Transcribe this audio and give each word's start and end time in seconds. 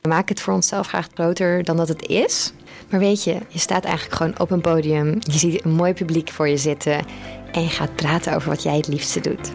We 0.00 0.08
maken 0.08 0.34
het 0.34 0.40
voor 0.40 0.54
onszelf 0.54 0.86
graag 0.86 1.08
groter 1.14 1.64
dan 1.64 1.76
dat 1.76 1.88
het 1.88 2.06
is. 2.06 2.52
Maar 2.90 3.00
weet 3.00 3.24
je, 3.24 3.38
je 3.48 3.58
staat 3.58 3.84
eigenlijk 3.84 4.16
gewoon 4.16 4.38
op 4.38 4.50
een 4.50 4.60
podium. 4.60 5.18
Je 5.20 5.38
ziet 5.38 5.64
een 5.64 5.70
mooi 5.70 5.92
publiek 5.92 6.30
voor 6.30 6.48
je 6.48 6.56
zitten. 6.56 7.04
En 7.52 7.62
je 7.62 7.68
gaat 7.68 7.94
praten 7.94 8.34
over 8.34 8.48
wat 8.48 8.62
jij 8.62 8.76
het 8.76 8.88
liefste 8.88 9.20
doet. 9.20 9.52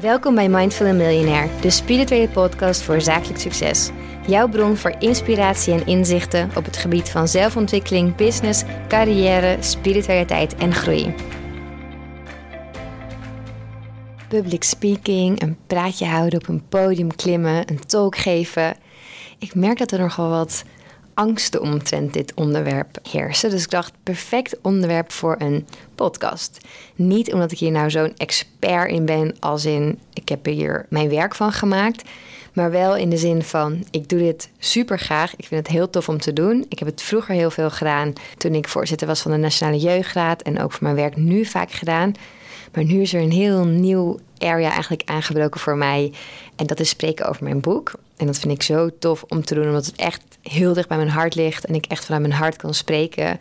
Welkom 0.00 0.34
bij 0.34 0.48
Mindful 0.48 0.94
Millionaire, 0.94 1.48
de 1.60 1.70
spirituele 1.70 2.28
podcast 2.28 2.82
voor 2.82 3.00
zakelijk 3.00 3.40
succes. 3.40 3.90
Jouw 4.26 4.48
bron 4.48 4.76
voor 4.76 4.94
inspiratie 4.98 5.72
en 5.72 5.86
inzichten 5.86 6.50
op 6.56 6.64
het 6.64 6.76
gebied 6.76 7.08
van 7.08 7.28
zelfontwikkeling, 7.28 8.14
business, 8.14 8.62
carrière, 8.88 9.56
spiritualiteit 9.60 10.54
en 10.54 10.74
groei. 10.74 11.14
Public 14.28 14.64
speaking, 14.64 15.42
een 15.42 15.56
praatje 15.66 16.06
houden 16.06 16.40
op 16.40 16.48
een 16.48 16.68
podium 16.68 17.16
klimmen, 17.16 17.70
een 17.70 17.86
talk 17.86 18.16
geven. 18.16 18.76
Ik 19.38 19.54
merk 19.54 19.78
dat 19.78 19.90
er 19.90 19.98
nogal 19.98 20.30
wat 20.30 20.64
angsten 21.14 21.60
omtrent 21.60 22.12
dit 22.12 22.34
onderwerp 22.34 22.98
heersen. 23.10 23.50
Dus 23.50 23.62
ik 23.62 23.70
dacht, 23.70 23.92
perfect 24.02 24.56
onderwerp 24.62 25.12
voor 25.12 25.36
een 25.38 25.66
podcast. 25.94 26.60
Niet 26.94 27.32
omdat 27.32 27.52
ik 27.52 27.58
hier 27.58 27.70
nou 27.70 27.90
zo'n 27.90 28.16
expert 28.16 28.90
in 28.90 29.04
ben, 29.04 29.36
als 29.40 29.64
in 29.64 29.98
ik 30.12 30.28
heb 30.28 30.44
hier 30.44 30.86
mijn 30.88 31.08
werk 31.08 31.34
van 31.34 31.52
gemaakt. 31.52 32.08
Maar 32.52 32.70
wel 32.70 32.96
in 32.96 33.10
de 33.10 33.16
zin 33.16 33.42
van, 33.42 33.84
ik 33.90 34.08
doe 34.08 34.18
dit 34.18 34.50
super 34.58 34.98
graag. 34.98 35.36
Ik 35.36 35.46
vind 35.46 35.66
het 35.66 35.76
heel 35.76 35.90
tof 35.90 36.08
om 36.08 36.18
te 36.18 36.32
doen. 36.32 36.66
Ik 36.68 36.78
heb 36.78 36.88
het 36.88 37.02
vroeger 37.02 37.34
heel 37.34 37.50
veel 37.50 37.70
gedaan 37.70 38.12
toen 38.36 38.54
ik 38.54 38.68
voorzitter 38.68 39.06
was 39.06 39.20
van 39.20 39.30
de 39.30 39.36
Nationale 39.36 39.78
Jeugdraad. 39.78 40.42
En 40.42 40.60
ook 40.60 40.72
voor 40.72 40.82
mijn 40.82 40.94
werk 40.94 41.16
nu 41.16 41.44
vaak 41.44 41.70
gedaan. 41.70 42.14
Maar 42.74 42.84
nu 42.84 43.00
is 43.00 43.14
er 43.14 43.22
een 43.22 43.32
heel 43.32 43.64
nieuw 43.64 44.18
area 44.38 44.70
eigenlijk 44.70 45.02
aangebroken 45.04 45.60
voor 45.60 45.76
mij. 45.76 46.12
En 46.56 46.66
dat 46.66 46.80
is 46.80 46.88
spreken 46.88 47.28
over 47.28 47.44
mijn 47.44 47.60
boek. 47.60 47.92
En 48.16 48.26
dat 48.26 48.38
vind 48.38 48.52
ik 48.52 48.62
zo 48.62 48.90
tof 48.98 49.24
om 49.28 49.44
te 49.44 49.54
doen, 49.54 49.66
omdat 49.66 49.86
het 49.86 49.96
echt 49.96 50.22
heel 50.42 50.72
dicht 50.72 50.88
bij 50.88 50.96
mijn 50.96 51.08
hart 51.08 51.34
ligt. 51.34 51.64
En 51.64 51.74
ik 51.74 51.86
echt 51.86 52.04
vanuit 52.04 52.22
mijn 52.22 52.34
hart 52.34 52.56
kan 52.56 52.74
spreken. 52.74 53.40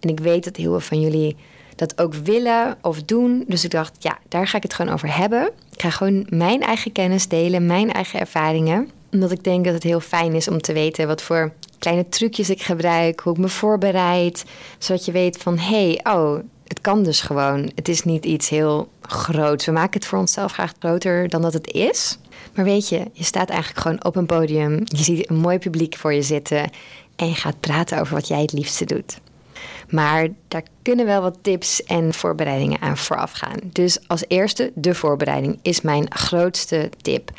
En 0.00 0.08
ik 0.08 0.20
weet 0.20 0.44
dat 0.44 0.56
heel 0.56 0.70
veel 0.70 0.80
van 0.80 1.00
jullie 1.00 1.36
dat 1.76 2.00
ook 2.00 2.14
willen 2.14 2.76
of 2.82 3.02
doen. 3.02 3.44
Dus 3.46 3.64
ik 3.64 3.70
dacht, 3.70 3.92
ja, 3.98 4.18
daar 4.28 4.46
ga 4.48 4.56
ik 4.56 4.62
het 4.62 4.74
gewoon 4.74 4.92
over 4.92 5.16
hebben. 5.16 5.50
Ik 5.72 5.80
ga 5.80 5.90
gewoon 5.90 6.26
mijn 6.28 6.62
eigen 6.62 6.92
kennis 6.92 7.28
delen, 7.28 7.66
mijn 7.66 7.92
eigen 7.92 8.20
ervaringen. 8.20 8.90
Omdat 9.10 9.30
ik 9.30 9.44
denk 9.44 9.64
dat 9.64 9.74
het 9.74 9.82
heel 9.82 10.00
fijn 10.00 10.34
is 10.34 10.48
om 10.48 10.60
te 10.60 10.72
weten 10.72 11.06
wat 11.06 11.22
voor 11.22 11.52
kleine 11.78 12.08
trucjes 12.08 12.50
ik 12.50 12.62
gebruik, 12.62 13.20
hoe 13.20 13.32
ik 13.32 13.38
me 13.38 13.48
voorbereid. 13.48 14.44
Zodat 14.78 15.04
je 15.04 15.12
weet 15.12 15.36
van, 15.36 15.58
hé, 15.58 15.94
hey, 15.94 16.14
oh, 16.14 16.38
het 16.66 16.80
kan 16.80 17.02
dus 17.02 17.20
gewoon. 17.20 17.70
Het 17.74 17.88
is 17.88 18.02
niet 18.02 18.24
iets 18.24 18.48
heel 18.48 18.88
groots. 19.00 19.66
We 19.66 19.72
maken 19.72 20.00
het 20.00 20.08
voor 20.08 20.18
onszelf 20.18 20.52
graag 20.52 20.72
groter 20.78 21.28
dan 21.28 21.42
dat 21.42 21.52
het 21.52 21.72
is. 21.72 22.18
Maar 22.54 22.64
weet 22.64 22.88
je, 22.88 23.10
je 23.12 23.24
staat 23.24 23.48
eigenlijk 23.48 23.80
gewoon 23.80 24.04
op 24.04 24.16
een 24.16 24.26
podium. 24.26 24.82
Je 24.84 25.02
ziet 25.02 25.30
een 25.30 25.36
mooi 25.36 25.58
publiek 25.58 25.96
voor 25.96 26.12
je 26.12 26.22
zitten. 26.22 26.70
En 27.16 27.28
je 27.28 27.34
gaat 27.34 27.60
praten 27.60 28.00
over 28.00 28.14
wat 28.14 28.28
jij 28.28 28.40
het 28.40 28.52
liefste 28.52 28.84
doet. 28.84 29.18
Maar 29.88 30.28
daar 30.48 30.62
kunnen 30.82 31.06
wel 31.06 31.22
wat 31.22 31.38
tips 31.42 31.82
en 31.82 32.14
voorbereidingen 32.14 32.80
aan 32.80 32.96
vooraf 32.96 33.32
gaan. 33.32 33.58
Dus 33.62 34.08
als 34.08 34.24
eerste, 34.28 34.72
de 34.74 34.94
voorbereiding 34.94 35.58
is 35.62 35.80
mijn 35.80 36.14
grootste 36.14 36.90
tip. 37.02 37.30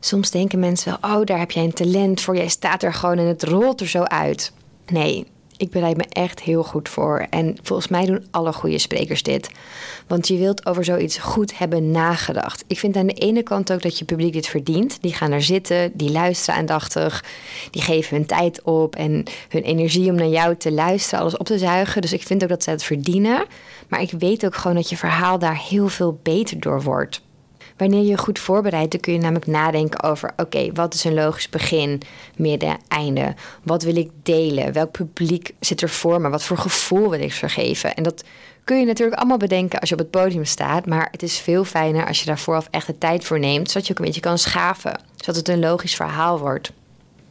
Soms 0.00 0.30
denken 0.30 0.58
mensen 0.58 0.98
wel, 1.00 1.14
oh, 1.14 1.24
daar 1.24 1.38
heb 1.38 1.50
jij 1.50 1.64
een 1.64 1.72
talent 1.72 2.20
voor. 2.20 2.36
Jij 2.36 2.48
staat 2.48 2.82
er 2.82 2.94
gewoon 2.94 3.18
en 3.18 3.26
het 3.26 3.42
rolt 3.42 3.80
er 3.80 3.88
zo 3.88 4.02
uit. 4.02 4.52
Nee, 4.86 5.26
ik 5.62 5.70
bereid 5.70 5.96
me 5.96 6.04
echt 6.08 6.40
heel 6.40 6.64
goed 6.64 6.88
voor. 6.88 7.26
En 7.30 7.56
volgens 7.62 7.88
mij 7.88 8.06
doen 8.06 8.26
alle 8.30 8.52
goede 8.52 8.78
sprekers 8.78 9.22
dit. 9.22 9.50
Want 10.06 10.28
je 10.28 10.38
wilt 10.38 10.66
over 10.66 10.84
zoiets 10.84 11.18
goed 11.18 11.58
hebben 11.58 11.90
nagedacht. 11.90 12.64
Ik 12.66 12.78
vind 12.78 12.96
aan 12.96 13.06
de 13.06 13.12
ene 13.12 13.42
kant 13.42 13.72
ook 13.72 13.82
dat 13.82 13.98
je 13.98 14.04
publiek 14.04 14.32
dit 14.32 14.46
verdient. 14.46 14.98
Die 15.02 15.14
gaan 15.14 15.32
er 15.32 15.42
zitten, 15.42 15.90
die 15.94 16.10
luisteren 16.10 16.60
aandachtig. 16.60 17.24
Die 17.70 17.82
geven 17.82 18.16
hun 18.16 18.26
tijd 18.26 18.62
op 18.62 18.96
en 18.96 19.24
hun 19.48 19.62
energie 19.62 20.10
om 20.10 20.16
naar 20.16 20.26
jou 20.26 20.56
te 20.56 20.72
luisteren, 20.72 21.20
alles 21.20 21.36
op 21.36 21.46
te 21.46 21.58
zuigen. 21.58 22.00
Dus 22.00 22.12
ik 22.12 22.22
vind 22.22 22.42
ook 22.42 22.48
dat 22.48 22.62
ze 22.62 22.70
het 22.70 22.84
verdienen. 22.84 23.44
Maar 23.88 24.02
ik 24.02 24.10
weet 24.18 24.44
ook 24.44 24.54
gewoon 24.54 24.76
dat 24.76 24.88
je 24.88 24.96
verhaal 24.96 25.38
daar 25.38 25.58
heel 25.58 25.88
veel 25.88 26.20
beter 26.22 26.60
door 26.60 26.82
wordt. 26.82 27.20
Wanneer 27.82 28.04
je 28.04 28.18
goed 28.18 28.38
voorbereidt, 28.38 28.90
dan 28.90 29.00
kun 29.00 29.12
je 29.12 29.18
namelijk 29.18 29.46
nadenken 29.46 30.02
over: 30.02 30.32
oké, 30.36 30.72
wat 30.72 30.94
is 30.94 31.04
een 31.04 31.14
logisch 31.14 31.48
begin, 31.48 32.00
midden, 32.36 32.76
einde? 32.88 33.34
Wat 33.62 33.82
wil 33.82 33.96
ik 33.96 34.10
delen? 34.22 34.72
Welk 34.72 34.90
publiek 34.90 35.54
zit 35.60 35.82
er 35.82 35.88
voor 35.88 36.20
me? 36.20 36.28
Wat 36.28 36.44
voor 36.44 36.56
gevoel 36.56 37.10
wil 37.10 37.20
ik 37.20 37.32
vergeven? 37.32 37.94
En 37.94 38.02
dat 38.02 38.24
kun 38.64 38.78
je 38.78 38.86
natuurlijk 38.86 39.18
allemaal 39.18 39.36
bedenken 39.36 39.80
als 39.80 39.88
je 39.88 39.94
op 39.94 40.00
het 40.00 40.10
podium 40.10 40.44
staat, 40.44 40.86
maar 40.86 41.08
het 41.10 41.22
is 41.22 41.38
veel 41.38 41.64
fijner 41.64 42.06
als 42.06 42.20
je 42.20 42.26
daar 42.26 42.38
vooraf 42.38 42.68
echt 42.70 42.86
de 42.86 42.98
tijd 42.98 43.24
voor 43.24 43.38
neemt, 43.38 43.70
zodat 43.70 43.86
je 43.86 43.92
ook 43.92 43.98
een 43.98 44.04
beetje 44.04 44.20
kan 44.20 44.38
schaven, 44.38 45.00
zodat 45.16 45.36
het 45.36 45.48
een 45.48 45.60
logisch 45.60 45.94
verhaal 45.94 46.38
wordt. 46.38 46.72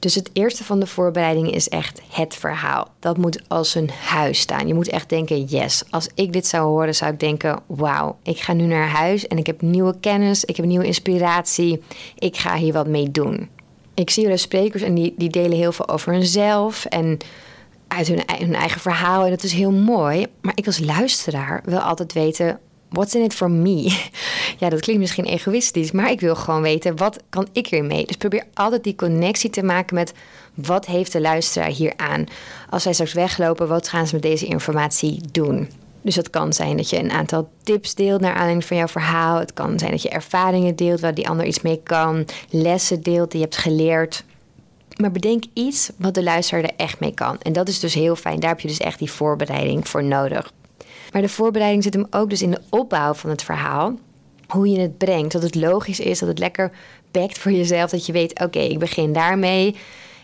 Dus 0.02 0.16
het 0.16 0.30
eerste 0.34 0.64
van 0.64 0.80
de 0.80 0.88
voorbereiding 0.88 1.52
is 1.52 1.70
echt 1.70 2.02
het 2.10 2.36
verhaal. 2.36 2.88
Dat 3.00 3.18
moet 3.18 3.42
als 3.48 3.76
een 3.76 3.90
huis 3.90 4.40
staan. 4.40 4.68
Je 4.68 4.74
moet 4.74 4.90
echt 4.90 5.10
denken: 5.10 5.44
yes. 5.44 5.84
Als 5.90 6.10
ik 6.16 6.34
dit 6.34 6.48
zou 6.48 6.68
horen, 6.68 6.96
zou 6.96 7.12
ik 7.12 7.20
denken: 7.20 7.60
wauw, 7.66 8.18
ik 8.24 8.40
ga 8.40 8.54
nu 8.54 8.66
naar 8.66 8.88
huis 8.88 9.28
en 9.28 9.38
ik 9.38 9.46
heb 9.46 9.62
nieuwe 9.62 9.96
kennis, 10.00 10.46
ik 10.46 10.56
heb 10.58 10.66
nieuwe 10.66 10.86
inspiratie. 10.86 11.82
Ik 12.18 12.38
ga 12.38 12.56
hier 12.56 12.74
wat 12.74 12.88
mee 12.88 13.12
doen. 13.12 13.50
Ik 13.94 14.10
zie 14.10 14.28
wel 14.28 14.38
sprekers 14.38 14.84
en 14.84 14.96
die, 14.96 15.14
die 15.18 15.30
delen 15.30 15.58
heel 15.58 15.72
veel 15.72 15.90
over 15.90 16.14
hunzelf 16.14 16.86
en 16.86 17.18
uit 17.88 18.08
hun, 18.08 18.22
hun 18.38 18.56
eigen 18.56 18.82
verhaal. 18.82 19.24
En 19.24 19.30
dat 19.30 19.44
is 19.44 19.54
heel 19.54 19.72
mooi. 19.72 20.28
Maar 20.42 20.54
ik 20.56 20.66
als 20.66 20.80
luisteraar 20.80 21.62
wil 21.66 21.80
altijd 21.80 22.14
weten: 22.14 22.60
what's 22.92 23.16
in 23.16 23.22
it 23.22 23.34
for 23.34 23.52
me? 23.52 23.90
Ja, 24.58 24.70
dat 24.70 24.80
klinkt 24.80 25.02
misschien 25.02 25.26
egoïstisch, 25.26 25.92
maar 25.92 26.12
ik 26.12 26.20
wil 26.20 26.36
gewoon 26.36 26.62
weten, 26.62 26.98
wat 26.98 27.20
kan 27.30 27.48
ik 27.52 27.70
weer 27.70 27.84
mee? 27.84 28.06
Dus 28.06 28.16
probeer 28.16 28.44
altijd 28.54 28.84
die 28.84 28.96
connectie 28.96 29.50
te 29.50 29.64
maken 29.64 29.96
met, 29.96 30.14
wat 30.54 30.86
heeft 30.86 31.12
de 31.12 31.22
luisteraar 31.22 31.70
hier 31.70 31.94
aan? 31.96 32.26
Als 32.70 32.84
zij 32.84 32.94
straks 32.94 33.14
weglopen, 33.14 33.68
wat 33.68 33.88
gaan 33.88 34.08
ze 34.08 34.14
met 34.14 34.24
deze 34.24 34.46
informatie 34.46 35.22
doen? 35.32 35.70
Dus 36.02 36.16
het 36.16 36.30
kan 36.30 36.54
zijn 36.54 36.78
dat 36.78 36.90
je 36.90 37.00
een 37.00 37.12
aantal 37.12 37.50
tips 37.64 37.96
deelt 37.96 38.22
naar 38.22 38.34
aanleiding 38.34 38.66
van 38.66 38.78
jouw 38.78 38.88
verhaal. 38.88 39.40
Het 39.40 39.54
kan 39.54 39.80
zijn 39.80 39.92
dat 39.92 40.02
je 40.02 40.10
ervaringen 40.10 40.76
deelt 40.76 41.00
waar 41.00 41.14
die 41.14 41.30
ander 41.30 41.46
iets 41.46 41.62
mee 41.62 41.82
kan. 41.84 42.26
Lessen 42.50 43.02
deelt 43.02 43.32
die 43.32 43.40
je 43.40 43.46
hebt 43.46 43.58
geleerd. 43.58 44.24
Maar 44.96 45.12
bedenk 45.12 45.44
iets 45.54 45.92
wat 45.98 46.14
de 46.14 46.24
luisteraar 46.24 46.64
er 46.64 46.76
echt 46.78 47.00
mee 47.00 47.14
kan. 47.14 47.38
En 47.42 47.54
dat 47.54 47.68
is 47.68 47.80
dus 47.80 47.94
heel 47.94 48.16
fijn. 48.16 48.40
Daar 48.40 48.50
heb 48.50 48.60
je 48.60 48.68
dus 48.68 48.78
echt 48.78 49.00
die 49.00 49.12
voorbereiding 49.12 49.88
voor 49.88 50.04
nodig. 50.04 50.52
Maar 51.12 51.22
de 51.22 51.30
voorbereiding 51.30 51.84
zit 51.84 51.94
hem 51.94 52.08
ook 52.10 52.30
dus 52.30 52.42
in 52.42 52.52
de 52.52 52.62
opbouw 52.70 53.14
van 53.14 53.30
het 53.30 53.44
verhaal. 53.44 53.94
Hoe 54.48 54.68
je 54.70 54.80
het 54.80 54.98
brengt, 54.98 55.32
dat 55.32 55.42
het 55.42 55.56
logisch 55.56 56.00
is, 56.00 56.20
dat 56.20 56.30
het 56.30 56.40
lekker 56.40 56.72
bekt 57.12 57.38
voor 57.38 57.52
jezelf. 57.52 57.90
Dat 57.90 58.06
je 58.06 58.12
weet, 58.12 58.40
oké, 58.40 58.60
ik 58.60 58.80
begin 58.80 59.14
daarmee. 59.14 59.76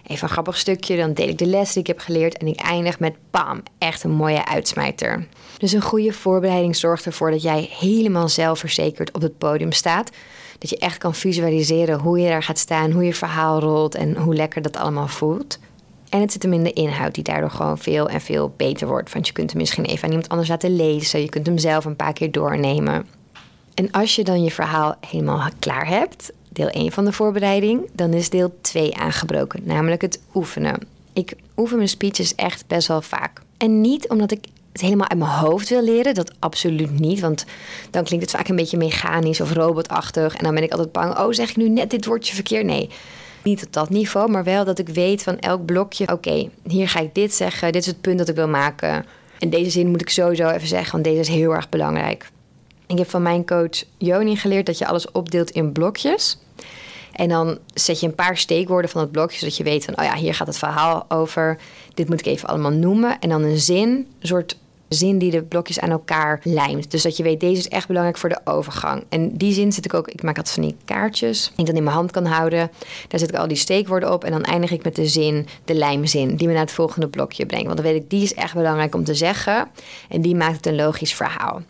Even 0.08 0.24
een 0.24 0.34
grappig 0.34 0.58
stukje, 0.58 0.97
dan 0.97 1.14
deel 1.14 1.28
ik 1.28 1.38
de 1.38 1.46
les 1.46 1.74
die 1.74 1.81
ik 1.81 1.88
heb 1.88 2.00
geleerd 2.00 2.38
en 2.38 2.47
ik 2.47 2.59
eindig 2.59 3.00
met 3.00 3.16
bam, 3.31 3.64
echt 3.78 4.03
een 4.03 4.12
mooie 4.12 4.46
uitsmijter. 4.46 5.28
Dus 5.58 5.72
een 5.72 5.81
goede 5.81 6.14
voorbereiding 6.14 6.76
zorgt 6.76 7.06
ervoor 7.06 7.31
dat 7.31 7.42
jij 7.42 7.70
helemaal 7.72 8.30
zelfverzekerd 8.30 9.12
op 9.12 9.22
het 9.22 9.38
podium 9.38 9.72
staat. 9.72 10.09
Dat 10.58 10.70
je 10.70 10.78
echt 10.78 10.97
kan 10.97 11.16
visualiseren 11.16 12.00
hoe 12.00 12.20
je 12.20 12.30
daar 12.30 12.44
gaat 12.44 12.58
staan, 12.58 12.92
hoe 12.92 13.06
je 13.06 13.14
verhaal 13.14 13.59
rolt 13.59 13.96
en 13.96 14.18
hoe 14.18 14.36
lekker 14.36 14.62
dat 14.62 14.78
allemaal 14.78 15.08
voelt. 15.08 15.59
En 16.09 16.22
het 16.22 16.31
zit 16.31 16.44
hem 16.44 16.53
in 16.53 16.63
de 16.63 16.73
inhoud, 16.73 17.13
die 17.13 17.23
daardoor 17.23 17.50
gewoon 17.50 17.78
veel 17.78 18.09
en 18.09 18.22
veel 18.22 18.53
beter 18.57 18.88
wordt. 18.88 19.13
Want 19.13 19.28
je 19.28 19.34
kunt 19.34 19.50
hem 19.50 19.59
misschien 19.59 19.85
even 19.85 20.03
aan 20.03 20.09
iemand 20.09 20.29
anders 20.29 20.50
laten 20.50 20.75
lezen. 20.75 21.22
Je 21.22 21.29
kunt 21.29 21.45
hem 21.45 21.57
zelf 21.57 21.85
een 21.85 21.95
paar 21.95 22.13
keer 22.13 22.31
doornemen. 22.31 23.06
En 23.73 23.91
als 23.91 24.16
je 24.16 24.23
dan 24.23 24.44
je 24.44 24.51
verhaal 24.51 24.96
helemaal 25.07 25.50
klaar 25.59 25.88
hebt, 25.88 26.31
deel 26.50 26.69
1 26.69 26.91
van 26.91 27.06
de 27.06 27.12
voorbereiding, 27.12 27.90
dan 27.94 28.13
is 28.13 28.29
deel 28.29 28.57
2 28.62 28.96
aangebroken, 28.96 29.62
namelijk 29.63 30.01
het 30.01 30.19
oefenen. 30.34 30.79
Ik 31.13 31.34
oefen 31.57 31.78
mijn 31.78 31.90
speeches 31.90 32.35
echt 32.35 32.67
best 32.67 32.88
wel 32.88 33.01
vaak. 33.01 33.41
En 33.57 33.81
niet 33.81 34.09
omdat 34.09 34.31
ik 34.31 34.46
het 34.72 34.81
helemaal 34.81 35.09
uit 35.09 35.19
mijn 35.19 35.31
hoofd 35.31 35.69
wil 35.69 35.84
leren, 35.84 36.13
dat 36.13 36.34
absoluut 36.40 37.00
niet. 37.00 37.19
Want 37.19 37.46
dan 37.91 38.03
klinkt 38.03 38.25
het 38.25 38.35
vaak 38.35 38.47
een 38.47 38.56
beetje 38.56 38.78
mechanisch 38.78 39.41
of 39.41 39.53
robotachtig. 39.53 40.35
En 40.35 40.44
dan 40.44 40.53
ben 40.53 40.63
ik 40.63 40.72
altijd 40.72 40.91
bang, 40.91 41.17
oh 41.17 41.31
zeg 41.31 41.49
ik 41.49 41.55
nu 41.55 41.70
net 41.70 41.90
dit 41.90 42.05
woordje 42.05 42.35
verkeerd? 42.35 42.66
Nee, 42.66 42.90
niet 43.47 43.66
op 43.66 43.73
dat 43.73 43.90
niveau, 43.90 44.32
maar 44.32 44.44
wel 44.44 44.66
dat 44.66 44.79
ik 44.79 44.90
weet 44.90 45.23
van 45.23 45.40
elk 45.40 45.66
blokje: 45.66 46.11
oké, 46.11 46.49
hier 46.67 46.90
ga 46.90 46.99
ik 46.99 47.16
dit 47.16 47.34
zeggen, 47.34 47.72
dit 47.72 47.82
is 47.82 47.88
het 47.88 48.02
punt 48.02 48.17
dat 48.17 48.29
ik 48.29 48.35
wil 48.35 48.47
maken. 48.47 49.05
En 49.40 49.49
deze 49.49 49.70
zin 49.70 49.88
moet 49.88 50.02
ik 50.02 50.09
sowieso 50.09 50.49
even 50.49 50.67
zeggen, 50.67 50.91
want 50.91 51.03
deze 51.03 51.20
is 51.20 51.28
heel 51.28 51.55
erg 51.55 51.70
belangrijk. 51.70 52.29
Ik 52.88 52.97
heb 52.97 53.09
van 53.09 53.22
mijn 53.22 53.46
coach 53.46 53.84
Joni 53.97 54.35
geleerd 54.35 54.66
dat 54.66 54.78
je 54.78 54.88
alles 54.88 55.11
opdeelt 55.11 55.49
in 55.49 55.72
blokjes. 55.72 56.40
En 57.11 57.29
dan 57.29 57.58
zet 57.73 57.99
je 57.99 58.08
een 58.08 58.16
paar 58.16 58.38
steekwoorden 58.38 58.90
van 58.90 59.02
het 59.02 59.11
blokje, 59.11 59.38
zodat 59.38 59.58
je 59.58 59.64
weet 59.64 59.85
van, 59.85 59.99
oh 59.99 60.03
ja, 60.03 60.16
hier 60.16 60.34
gaat 60.34 60.47
het 60.47 60.58
verhaal 60.58 61.05
over. 61.08 61.58
Dit 61.94 62.09
moet 62.09 62.20
ik 62.20 62.26
even 62.26 62.49
allemaal 62.49 62.72
noemen. 62.72 63.20
En 63.20 63.29
dan 63.29 63.44
een 63.44 63.59
zin, 63.59 63.90
een 63.90 64.28
soort 64.28 64.58
zin 64.89 65.17
die 65.17 65.31
de 65.31 65.43
blokjes 65.43 65.79
aan 65.79 65.89
elkaar 65.89 66.39
lijmt. 66.43 66.91
Dus 66.91 67.01
dat 67.01 67.17
je 67.17 67.23
weet, 67.23 67.39
deze 67.39 67.59
is 67.59 67.67
echt 67.67 67.87
belangrijk 67.87 68.17
voor 68.17 68.29
de 68.29 68.39
overgang. 68.43 69.03
En 69.09 69.37
die 69.37 69.53
zin 69.53 69.72
zit 69.72 69.85
ik 69.85 69.93
ook, 69.93 70.07
ik 70.07 70.23
maak 70.23 70.37
altijd 70.37 70.55
van 70.55 70.63
die 70.63 70.75
kaartjes, 70.85 71.43
die 71.43 71.59
ik 71.59 71.66
dan 71.66 71.75
in 71.75 71.84
mijn 71.84 71.95
hand 71.95 72.11
kan 72.11 72.25
houden. 72.25 72.72
Daar 73.07 73.19
zet 73.19 73.29
ik 73.29 73.35
al 73.35 73.47
die 73.47 73.57
steekwoorden 73.57 74.13
op 74.13 74.23
en 74.23 74.31
dan 74.31 74.43
eindig 74.43 74.72
ik 74.72 74.84
met 74.84 74.95
de 74.95 75.07
zin, 75.07 75.47
de 75.66 75.73
lijmzin, 75.73 76.35
die 76.35 76.47
me 76.47 76.53
naar 76.53 76.61
het 76.61 76.72
volgende 76.72 77.07
blokje 77.07 77.45
brengt. 77.45 77.66
Want 77.66 77.78
dan 77.78 77.85
weet 77.85 78.01
ik, 78.03 78.09
die 78.09 78.23
is 78.23 78.34
echt 78.34 78.53
belangrijk 78.53 78.95
om 78.95 79.03
te 79.03 79.16
zeggen 79.16 79.67
en 80.09 80.22
die 80.22 80.35
maakt 80.35 80.55
het 80.55 80.66
een 80.66 80.75
logisch 80.75 81.13
verhaal. 81.13 81.61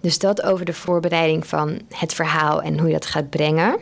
Dus 0.00 0.18
dat 0.18 0.42
over 0.42 0.64
de 0.64 0.72
voorbereiding 0.72 1.46
van 1.46 1.80
het 1.88 2.14
verhaal 2.14 2.62
en 2.62 2.78
hoe 2.78 2.86
je 2.86 2.92
dat 2.92 3.06
gaat 3.06 3.30
brengen. 3.30 3.76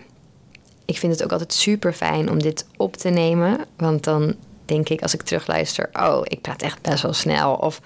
Ik 0.84 0.99
vind 0.99 1.12
het 1.12 1.25
ook 1.25 1.32
altijd 1.32 1.52
super 1.52 1.93
fijn 1.93 2.31
om 2.31 2.43
dit 2.43 2.67
op 2.76 2.96
te 2.96 3.08
nemen. 3.08 3.58
Want 3.76 4.05
dan 4.05 4.34
denk 4.70 4.88
ik 4.88 5.02
als 5.02 5.14
ik 5.14 5.22
terugluister: 5.22 5.90
oh, 5.93 6.20
ik 6.25 6.40
praat 6.40 6.62
echt 6.62 6.82
best 6.82 7.02
wel 7.02 7.12
snel 7.12 7.55
of 7.55 7.81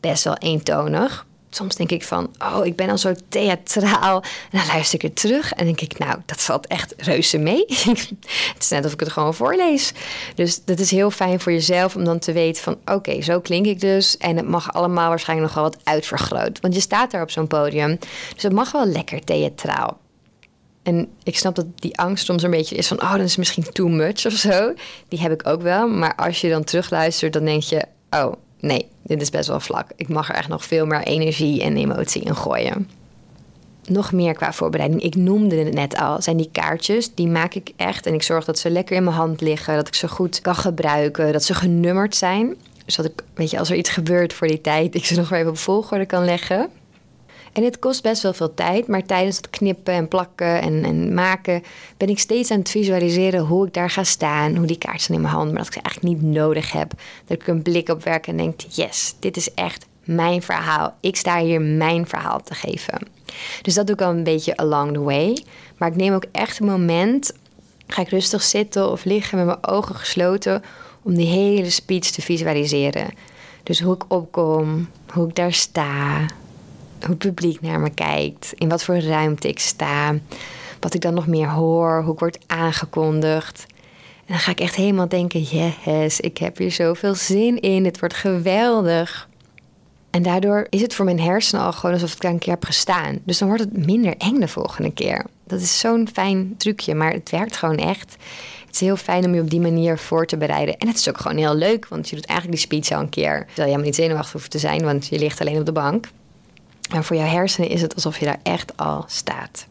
best 0.00 0.24
wel 0.24 0.36
eentonig 0.36 1.26
soms 1.54 1.76
denk 1.76 1.90
ik 1.90 2.04
van, 2.04 2.30
oh, 2.38 2.66
ik 2.66 2.76
ben 2.76 2.90
al 2.90 2.98
zo 2.98 3.14
theatraal. 3.28 4.22
En 4.50 4.58
dan 4.58 4.66
luister 4.66 4.98
ik 4.98 5.10
er 5.10 5.12
terug 5.12 5.52
en 5.52 5.64
denk 5.64 5.80
ik, 5.80 5.98
nou, 5.98 6.18
dat 6.26 6.40
valt 6.40 6.66
echt 6.66 6.94
reuze 6.96 7.38
mee. 7.38 7.64
het 8.54 8.56
is 8.58 8.68
net 8.68 8.84
of 8.84 8.92
ik 8.92 9.00
het 9.00 9.12
gewoon 9.12 9.34
voorlees. 9.34 9.92
Dus 10.34 10.64
dat 10.64 10.78
is 10.78 10.90
heel 10.90 11.10
fijn 11.10 11.40
voor 11.40 11.52
jezelf 11.52 11.96
om 11.96 12.04
dan 12.04 12.18
te 12.18 12.32
weten 12.32 12.62
van, 12.62 12.78
oké, 12.84 13.22
zo 13.22 13.40
klink 13.40 13.66
ik 13.66 13.80
dus. 13.80 14.16
En 14.16 14.36
het 14.36 14.48
mag 14.48 14.72
allemaal 14.72 15.08
waarschijnlijk 15.08 15.48
nogal 15.48 15.70
wat 15.70 15.80
uitvergroot. 15.84 16.60
Want 16.60 16.74
je 16.74 16.80
staat 16.80 17.10
daar 17.10 17.22
op 17.22 17.30
zo'n 17.30 17.46
podium. 17.46 17.98
Dus 18.34 18.42
het 18.42 18.52
mag 18.52 18.72
wel 18.72 18.86
lekker 18.86 19.24
theatraal. 19.24 19.98
En 20.84 21.08
ik 21.22 21.38
snap 21.38 21.54
dat 21.54 21.66
die 21.74 21.98
angst 21.98 22.24
soms 22.24 22.42
een 22.42 22.50
beetje 22.50 22.76
is 22.76 22.88
van, 22.88 23.02
oh, 23.02 23.12
dat 23.12 23.20
is 23.20 23.36
misschien 23.36 23.72
too 23.72 23.88
much 23.88 24.26
of 24.26 24.32
zo. 24.32 24.74
Die 25.08 25.20
heb 25.20 25.32
ik 25.32 25.46
ook 25.46 25.62
wel. 25.62 25.88
Maar 25.88 26.14
als 26.14 26.40
je 26.40 26.48
dan 26.48 26.64
terugluistert, 26.64 27.32
dan 27.32 27.44
denk 27.44 27.62
je, 27.62 27.84
oh, 28.10 28.32
nee, 28.60 28.88
dit 29.02 29.20
is 29.22 29.30
best 29.30 29.48
wel 29.48 29.60
vlak. 29.60 29.90
Ik 29.96 30.08
mag 30.08 30.28
er 30.28 30.34
echt 30.34 30.48
nog 30.48 30.64
veel 30.64 30.86
meer 30.86 31.02
energie 31.02 31.62
en 31.62 31.76
emotie 31.76 32.22
in 32.22 32.36
gooien. 32.36 32.88
Nog 33.86 34.12
meer 34.12 34.34
qua 34.34 34.52
voorbereiding. 34.52 35.02
Ik 35.02 35.14
noemde 35.14 35.56
het 35.56 35.74
net 35.74 35.96
al. 35.96 36.22
Zijn 36.22 36.36
die 36.36 36.48
kaartjes. 36.52 37.14
Die 37.14 37.28
maak 37.28 37.54
ik 37.54 37.72
echt. 37.76 38.06
En 38.06 38.14
ik 38.14 38.22
zorg 38.22 38.44
dat 38.44 38.58
ze 38.58 38.70
lekker 38.70 38.96
in 38.96 39.04
mijn 39.04 39.16
hand 39.16 39.40
liggen. 39.40 39.74
Dat 39.74 39.88
ik 39.88 39.94
ze 39.94 40.08
goed 40.08 40.40
kan 40.40 40.54
gebruiken. 40.54 41.32
Dat 41.32 41.44
ze 41.44 41.54
genummerd 41.54 42.16
zijn. 42.16 42.56
Zodat 42.86 43.10
ik, 43.10 43.22
weet 43.34 43.50
je, 43.50 43.58
als 43.58 43.70
er 43.70 43.76
iets 43.76 43.90
gebeurt 43.90 44.32
voor 44.32 44.46
die 44.46 44.60
tijd, 44.60 44.94
ik 44.94 45.04
ze 45.04 45.16
nog 45.16 45.28
weer 45.28 45.38
even 45.38 45.50
op 45.50 45.58
volgorde 45.58 46.06
kan 46.06 46.24
leggen. 46.24 46.68
En 47.54 47.62
dit 47.62 47.78
kost 47.78 48.02
best 48.02 48.22
wel 48.22 48.32
veel 48.32 48.54
tijd, 48.54 48.86
maar 48.86 49.02
tijdens 49.02 49.36
het 49.36 49.50
knippen 49.50 49.94
en 49.94 50.08
plakken 50.08 50.60
en, 50.62 50.84
en 50.84 51.14
maken 51.14 51.62
ben 51.96 52.08
ik 52.08 52.18
steeds 52.18 52.50
aan 52.50 52.58
het 52.58 52.70
visualiseren 52.70 53.40
hoe 53.40 53.66
ik 53.66 53.74
daar 53.74 53.90
ga 53.90 54.04
staan, 54.04 54.56
hoe 54.56 54.66
die 54.66 54.78
kaarten 54.78 55.14
in 55.14 55.20
mijn 55.20 55.34
hand, 55.34 55.48
maar 55.48 55.58
dat 55.58 55.66
ik 55.66 55.72
ze 55.72 55.80
eigenlijk 55.80 56.14
niet 56.16 56.34
nodig 56.34 56.72
heb. 56.72 56.92
Dat 57.26 57.40
ik 57.40 57.46
een 57.46 57.62
blik 57.62 57.88
op 57.88 58.04
werk 58.04 58.26
en 58.26 58.36
denk: 58.36 58.60
yes, 58.60 59.14
dit 59.18 59.36
is 59.36 59.54
echt 59.54 59.86
mijn 60.04 60.42
verhaal. 60.42 60.94
Ik 61.00 61.16
sta 61.16 61.38
hier 61.38 61.60
mijn 61.60 62.06
verhaal 62.06 62.40
te 62.42 62.54
geven. 62.54 62.98
Dus 63.62 63.74
dat 63.74 63.86
doe 63.86 63.96
ik 63.96 64.02
al 64.02 64.10
een 64.10 64.24
beetje 64.24 64.56
along 64.56 64.92
the 64.92 65.00
way. 65.00 65.42
Maar 65.76 65.88
ik 65.88 65.96
neem 65.96 66.14
ook 66.14 66.26
echt 66.32 66.60
een 66.60 66.66
moment, 66.66 67.32
ga 67.86 68.02
ik 68.02 68.08
rustig 68.08 68.42
zitten 68.42 68.90
of 68.90 69.04
liggen 69.04 69.38
met 69.38 69.46
mijn 69.46 69.66
ogen 69.66 69.94
gesloten 69.94 70.62
om 71.02 71.14
die 71.14 71.26
hele 71.26 71.70
speech 71.70 72.10
te 72.10 72.22
visualiseren. 72.22 73.10
Dus 73.62 73.80
hoe 73.80 73.94
ik 73.94 74.04
opkom, 74.08 74.88
hoe 75.12 75.28
ik 75.28 75.34
daar 75.34 75.52
sta, 75.52 76.26
hoe 77.04 77.16
het 77.18 77.34
publiek 77.34 77.60
naar 77.60 77.80
me 77.80 77.90
kijkt, 77.90 78.52
in 78.54 78.68
wat 78.68 78.84
voor 78.84 78.98
ruimte 78.98 79.48
ik 79.48 79.58
sta, 79.58 80.14
wat 80.80 80.94
ik 80.94 81.00
dan 81.00 81.14
nog 81.14 81.26
meer 81.26 81.48
hoor, 81.48 82.02
hoe 82.02 82.12
ik 82.12 82.18
word 82.18 82.38
aangekondigd. 82.46 83.66
En 84.16 84.32
dan 84.32 84.38
ga 84.38 84.50
ik 84.50 84.60
echt 84.60 84.74
helemaal 84.74 85.08
denken: 85.08 85.42
yes, 85.42 86.20
ik 86.20 86.38
heb 86.38 86.56
hier 86.56 86.72
zoveel 86.72 87.14
zin 87.14 87.60
in, 87.60 87.84
het 87.84 88.00
wordt 88.00 88.14
geweldig. 88.14 89.28
En 90.10 90.22
daardoor 90.22 90.66
is 90.70 90.80
het 90.80 90.94
voor 90.94 91.04
mijn 91.04 91.20
hersenen 91.20 91.64
al 91.64 91.72
gewoon 91.72 91.94
alsof 91.94 92.12
ik 92.12 92.20
daar 92.20 92.32
een 92.32 92.38
keer 92.38 92.52
heb 92.52 92.64
gestaan. 92.64 93.18
Dus 93.24 93.38
dan 93.38 93.48
wordt 93.48 93.64
het 93.64 93.86
minder 93.86 94.14
eng 94.16 94.40
de 94.40 94.48
volgende 94.48 94.92
keer. 94.92 95.26
Dat 95.46 95.60
is 95.60 95.78
zo'n 95.78 96.08
fijn 96.12 96.54
trucje, 96.56 96.94
maar 96.94 97.12
het 97.12 97.30
werkt 97.30 97.56
gewoon 97.56 97.76
echt. 97.76 98.16
Het 98.66 98.74
is 98.74 98.80
heel 98.80 98.96
fijn 98.96 99.24
om 99.24 99.34
je 99.34 99.40
op 99.40 99.50
die 99.50 99.60
manier 99.60 99.98
voor 99.98 100.26
te 100.26 100.36
bereiden. 100.36 100.78
En 100.78 100.88
het 100.88 100.96
is 100.96 101.08
ook 101.08 101.18
gewoon 101.18 101.36
heel 101.36 101.54
leuk, 101.54 101.88
want 101.88 102.08
je 102.08 102.16
doet 102.16 102.26
eigenlijk 102.26 102.58
die 102.58 102.66
speech 102.66 102.98
al 102.98 103.04
een 103.04 103.08
keer. 103.08 103.32
Terwijl 103.36 103.54
je 103.56 103.62
helemaal 103.62 103.84
niet 103.84 103.94
zenuwachtig 103.94 104.32
hoeft 104.32 104.50
te 104.50 104.58
zijn, 104.58 104.84
want 104.84 105.06
je 105.06 105.18
ligt 105.18 105.40
alleen 105.40 105.58
op 105.58 105.66
de 105.66 105.72
bank. 105.72 106.08
Maar 106.90 107.04
voor 107.04 107.16
jouw 107.16 107.26
hersenen 107.26 107.68
is 107.68 107.82
het 107.82 107.94
alsof 107.94 108.18
je 108.18 108.24
daar 108.24 108.40
echt 108.42 108.76
al 108.76 109.04
staat. 109.06 109.66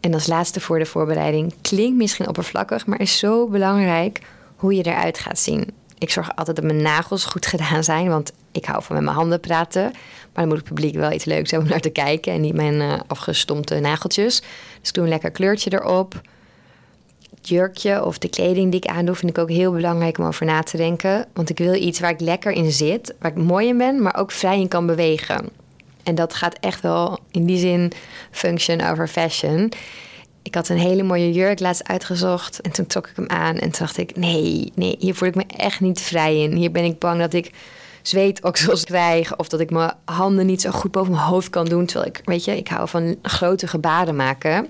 En 0.00 0.14
als 0.14 0.26
laatste 0.26 0.60
voor 0.60 0.78
de 0.78 0.86
voorbereiding 0.86 1.54
klinkt 1.60 1.96
misschien 1.96 2.28
oppervlakkig, 2.28 2.86
maar 2.86 3.00
is 3.00 3.18
zo 3.18 3.48
belangrijk 3.48 4.20
hoe 4.56 4.74
je 4.74 4.82
eruit 4.82 5.18
gaat 5.18 5.38
zien. 5.38 5.68
Ik 5.98 6.10
zorg 6.10 6.36
altijd 6.36 6.56
dat 6.56 6.64
mijn 6.64 6.82
nagels 6.82 7.24
goed 7.24 7.46
gedaan 7.46 7.84
zijn, 7.84 8.08
want 8.08 8.32
ik 8.52 8.64
hou 8.64 8.82
van 8.82 8.96
met 8.96 9.04
mijn 9.04 9.16
handen 9.16 9.40
praten. 9.40 9.82
Maar 9.82 9.92
dan 10.32 10.48
moet 10.48 10.56
het 10.56 10.66
publiek 10.66 10.94
wel 10.94 11.12
iets 11.12 11.24
leuks 11.24 11.50
hebben 11.50 11.68
om 11.68 11.74
naar 11.74 11.82
te 11.82 11.90
kijken 11.90 12.32
en 12.32 12.40
niet 12.40 12.54
mijn 12.54 12.74
uh, 12.74 13.00
afgestompte 13.06 13.80
nageltjes. 13.80 14.40
Dus 14.80 14.88
ik 14.88 14.94
doe 14.94 15.04
een 15.04 15.10
lekker 15.10 15.30
kleurtje 15.30 15.72
erop. 15.72 16.20
Het 17.34 17.48
jurkje 17.48 18.04
of 18.04 18.18
de 18.18 18.28
kleding 18.28 18.70
die 18.70 18.80
ik 18.80 18.90
aandoe 18.90 19.14
vind 19.14 19.30
ik 19.30 19.38
ook 19.38 19.50
heel 19.50 19.72
belangrijk 19.72 20.18
om 20.18 20.24
over 20.24 20.46
na 20.46 20.62
te 20.62 20.76
denken. 20.76 21.26
Want 21.32 21.50
ik 21.50 21.58
wil 21.58 21.74
iets 21.74 22.00
waar 22.00 22.10
ik 22.10 22.20
lekker 22.20 22.52
in 22.52 22.72
zit, 22.72 23.14
waar 23.18 23.30
ik 23.30 23.36
mooi 23.36 23.68
in 23.68 23.78
ben, 23.78 24.02
maar 24.02 24.16
ook 24.16 24.30
vrij 24.30 24.60
in 24.60 24.68
kan 24.68 24.86
bewegen. 24.86 25.48
En 26.02 26.14
dat 26.14 26.34
gaat 26.34 26.56
echt 26.60 26.80
wel 26.80 27.18
in 27.30 27.44
die 27.44 27.58
zin 27.58 27.92
function 28.30 28.80
over 28.80 29.08
fashion. 29.08 29.72
Ik 30.42 30.54
had 30.54 30.68
een 30.68 30.78
hele 30.78 31.02
mooie 31.02 31.32
jurk 31.32 31.60
laatst 31.60 31.88
uitgezocht 31.88 32.60
en 32.60 32.70
toen 32.70 32.86
trok 32.86 33.06
ik 33.06 33.16
hem 33.16 33.28
aan 33.28 33.54
en 33.54 33.70
toen 33.70 33.86
dacht 33.86 33.98
ik: 33.98 34.16
nee, 34.16 34.72
nee, 34.74 34.96
hier 34.98 35.14
voel 35.14 35.28
ik 35.28 35.34
me 35.34 35.44
echt 35.56 35.80
niet 35.80 36.00
vrij 36.00 36.42
in. 36.42 36.52
Hier 36.52 36.70
ben 36.70 36.84
ik 36.84 36.98
bang 36.98 37.20
dat 37.20 37.32
ik 37.32 37.52
zweetoksels 38.02 38.84
krijg 38.84 39.36
of 39.36 39.48
dat 39.48 39.60
ik 39.60 39.70
mijn 39.70 39.92
handen 40.04 40.46
niet 40.46 40.60
zo 40.60 40.70
goed 40.70 40.90
boven 40.90 41.12
mijn 41.12 41.24
hoofd 41.24 41.50
kan 41.50 41.64
doen. 41.64 41.86
Terwijl 41.86 42.10
ik, 42.10 42.20
weet 42.24 42.44
je, 42.44 42.56
ik 42.56 42.68
hou 42.68 42.88
van 42.88 43.16
grote 43.22 43.66
gebaren 43.66 44.16
maken. 44.16 44.68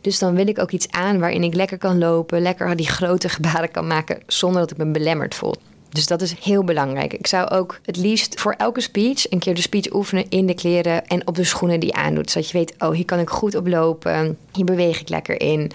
Dus 0.00 0.18
dan 0.18 0.34
wil 0.34 0.48
ik 0.48 0.58
ook 0.58 0.70
iets 0.70 0.90
aan 0.90 1.18
waarin 1.18 1.42
ik 1.42 1.54
lekker 1.54 1.78
kan 1.78 1.98
lopen, 1.98 2.42
lekker 2.42 2.76
die 2.76 2.88
grote 2.88 3.28
gebaren 3.28 3.70
kan 3.70 3.86
maken 3.86 4.22
zonder 4.26 4.60
dat 4.60 4.70
ik 4.70 4.76
me 4.76 4.84
belemmerd 4.84 5.34
voel. 5.34 5.54
Dus 5.92 6.06
dat 6.06 6.22
is 6.22 6.34
heel 6.40 6.64
belangrijk. 6.64 7.12
Ik 7.12 7.26
zou 7.26 7.48
ook 7.48 7.80
het 7.82 7.96
liefst 7.96 8.40
voor 8.40 8.52
elke 8.52 8.80
speech 8.80 9.30
een 9.30 9.38
keer 9.38 9.54
de 9.54 9.60
speech 9.60 9.92
oefenen 9.92 10.28
in 10.28 10.46
de 10.46 10.54
kleren 10.54 11.06
en 11.06 11.26
op 11.26 11.34
de 11.34 11.44
schoenen 11.44 11.80
die 11.80 11.88
je 11.88 12.00
aandoet. 12.00 12.30
Zodat 12.30 12.50
je 12.50 12.58
weet, 12.58 12.74
oh, 12.78 12.90
hier 12.90 13.04
kan 13.04 13.18
ik 13.18 13.30
goed 13.30 13.54
op 13.54 13.66
lopen. 13.66 14.38
Hier 14.52 14.64
beweeg 14.64 15.00
ik 15.00 15.08
lekker 15.08 15.40
in. 15.40 15.70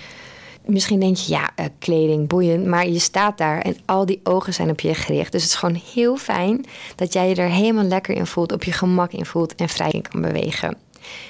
Misschien 0.66 1.00
denk 1.00 1.18
je, 1.18 1.32
ja, 1.32 1.50
uh, 1.60 1.66
kleding, 1.80 2.28
boeiend. 2.28 2.66
Maar 2.66 2.88
je 2.88 3.00
staat 3.00 3.38
daar 3.38 3.62
en 3.62 3.78
al 3.86 4.06
die 4.06 4.20
ogen 4.24 4.54
zijn 4.54 4.70
op 4.70 4.80
je 4.80 4.94
gericht. 4.94 5.32
Dus 5.32 5.42
het 5.42 5.52
is 5.52 5.58
gewoon 5.58 5.82
heel 5.94 6.18
fijn 6.18 6.66
dat 6.96 7.14
jij 7.14 7.30
je 7.30 7.36
er 7.36 7.50
helemaal 7.50 7.84
lekker 7.84 8.16
in 8.16 8.26
voelt, 8.26 8.52
op 8.52 8.64
je 8.64 8.72
gemak 8.72 9.12
in 9.12 9.26
voelt 9.26 9.56
en 9.56 9.70
vrij 9.70 9.92
in 9.92 10.02
kan 10.02 10.22
bewegen. 10.22 10.78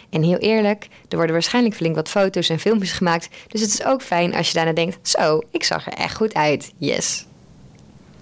En 0.10 0.24
heel 0.24 0.38
eerlijk, 0.38 0.88
er 1.10 1.16
worden 1.16 1.34
waarschijnlijk 1.34 1.76
flink 1.76 1.96
wat 1.96 2.10
foto's 2.10 2.50
en 2.50 2.60
filmpjes 2.60 2.92
gemaakt. 2.92 3.30
Dus 3.48 3.62
het 3.62 3.74
is 3.74 3.84
ook 3.84 4.02
fijn 4.02 4.36
als 4.36 4.48
je 4.48 4.54
daarna 4.54 4.74
denkt: 4.74 5.10
zo, 5.10 5.42
ik 5.52 5.64
zag 5.64 5.88
er 5.88 5.94
echt 5.94 6.16
goed 6.16 6.34
uit. 6.34 6.74
Yes. 6.78 7.27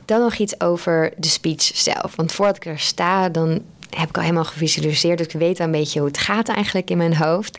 Dan 0.06 0.20
nog 0.20 0.36
iets 0.36 0.62
over 0.62 1.14
de 1.18 1.28
speech 1.28 1.62
zelf. 1.64 2.16
Want 2.16 2.32
voordat 2.32 2.56
ik 2.56 2.66
er 2.66 2.80
sta, 2.80 3.30
dan 3.30 3.62
heb 3.90 4.10
ik 4.10 4.16
al 4.16 4.22
helemaal 4.22 4.46
gevisualiseerd. 4.46 5.18
Dus 5.18 5.28
ik 5.28 5.40
weet 5.40 5.60
een 5.60 5.72
beetje 5.72 6.00
hoe 6.00 6.08
het 6.08 6.18
gaat 6.18 6.50
eigenlijk 6.50 6.90
in 6.90 6.98
mijn 6.98 7.16
hoofd. 7.16 7.58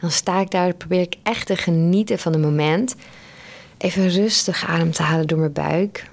Dan 0.00 0.10
sta 0.10 0.40
ik 0.40 0.50
daar, 0.50 0.74
probeer 0.74 1.00
ik 1.00 1.16
echt 1.22 1.46
te 1.46 1.56
genieten 1.56 2.18
van 2.18 2.32
het 2.32 2.42
moment. 2.42 2.94
Even 3.78 4.08
rustig 4.08 4.66
adem 4.66 4.92
te 4.92 5.02
halen 5.02 5.26
door 5.26 5.38
mijn 5.38 5.52
buik. 5.52 6.10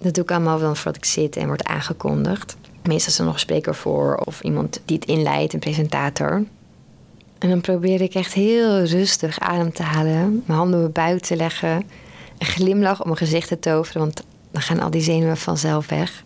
Dat 0.00 0.14
doe 0.14 0.24
ik 0.24 0.30
allemaal 0.30 0.58
dan 0.58 0.76
voordat 0.76 0.96
ik 0.96 1.04
zit 1.04 1.36
en 1.36 1.46
word 1.46 1.64
aangekondigd. 1.64 2.56
Meestal 2.82 3.12
is 3.12 3.18
er 3.18 3.24
nog 3.24 3.34
een 3.34 3.40
spreker 3.40 3.74
voor 3.74 4.16
of 4.24 4.40
iemand 4.42 4.80
die 4.84 4.96
het 4.96 5.08
inleidt, 5.08 5.52
een 5.52 5.60
presentator. 5.60 6.44
En 7.38 7.48
dan 7.48 7.60
probeer 7.60 8.00
ik 8.00 8.14
echt 8.14 8.32
heel 8.32 8.82
rustig 8.82 9.40
adem 9.40 9.72
te 9.72 9.82
halen, 9.82 10.42
mijn 10.46 10.58
handen 10.58 10.84
op 10.84 10.94
mijn 10.94 11.08
buik 11.08 11.22
te 11.22 11.36
leggen, 11.36 11.86
een 12.38 12.46
glimlach 12.46 13.00
op 13.00 13.04
mijn 13.04 13.16
gezicht 13.16 13.48
te 13.48 13.58
toveren, 13.58 14.00
want 14.00 14.22
dan 14.52 14.62
gaan 14.62 14.80
al 14.80 14.90
die 14.90 15.02
zenuwen 15.02 15.36
vanzelf 15.36 15.88
weg. 15.88 16.22